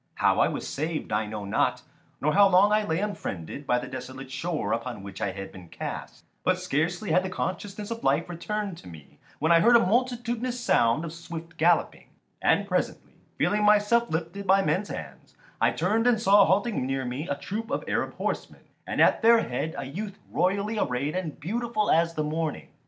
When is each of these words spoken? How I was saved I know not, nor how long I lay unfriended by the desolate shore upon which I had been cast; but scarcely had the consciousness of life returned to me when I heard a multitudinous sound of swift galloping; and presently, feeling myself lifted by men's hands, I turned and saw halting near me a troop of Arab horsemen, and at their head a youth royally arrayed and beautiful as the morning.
How 0.15 0.39
I 0.39 0.47
was 0.47 0.67
saved 0.67 1.11
I 1.11 1.27
know 1.27 1.45
not, 1.45 1.83
nor 2.19 2.33
how 2.33 2.47
long 2.49 2.71
I 2.71 2.83
lay 2.83 2.97
unfriended 3.01 3.67
by 3.67 3.77
the 3.77 3.85
desolate 3.87 4.31
shore 4.31 4.73
upon 4.73 5.03
which 5.03 5.21
I 5.21 5.29
had 5.29 5.51
been 5.51 5.69
cast; 5.69 6.25
but 6.43 6.57
scarcely 6.57 7.11
had 7.11 7.21
the 7.21 7.29
consciousness 7.29 7.91
of 7.91 8.03
life 8.03 8.27
returned 8.27 8.79
to 8.79 8.87
me 8.87 9.19
when 9.37 9.51
I 9.51 9.59
heard 9.59 9.75
a 9.75 9.79
multitudinous 9.85 10.59
sound 10.59 11.05
of 11.05 11.13
swift 11.13 11.55
galloping; 11.55 12.07
and 12.41 12.67
presently, 12.67 13.13
feeling 13.37 13.63
myself 13.63 14.09
lifted 14.09 14.47
by 14.47 14.63
men's 14.63 14.89
hands, 14.89 15.35
I 15.61 15.69
turned 15.69 16.07
and 16.07 16.19
saw 16.19 16.45
halting 16.45 16.83
near 16.87 17.05
me 17.05 17.27
a 17.27 17.35
troop 17.35 17.69
of 17.69 17.83
Arab 17.87 18.15
horsemen, 18.15 18.61
and 18.87 18.99
at 19.01 19.21
their 19.21 19.43
head 19.47 19.75
a 19.77 19.85
youth 19.85 20.17
royally 20.31 20.79
arrayed 20.79 21.15
and 21.15 21.39
beautiful 21.39 21.91
as 21.91 22.15
the 22.15 22.23
morning. 22.23 22.69